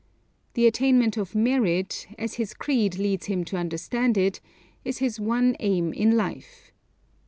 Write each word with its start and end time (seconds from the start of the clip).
The 0.55 0.65
attainment 0.65 1.15
of 1.15 1.35
merit, 1.35 2.07
as 2.17 2.33
his 2.33 2.55
creed 2.55 2.97
leads 2.97 3.27
him 3.27 3.45
to 3.45 3.57
understand 3.57 4.17
it, 4.17 4.41
is 4.83 4.97
his 4.97 5.19
one 5.19 5.55
aim 5.59 5.93
in 5.93 6.17
life. 6.17 6.71